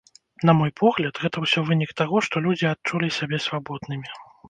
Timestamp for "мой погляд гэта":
0.59-1.37